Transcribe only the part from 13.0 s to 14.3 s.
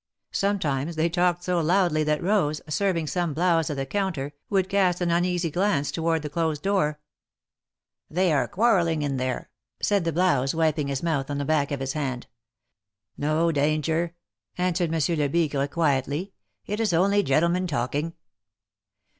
'^No danger,"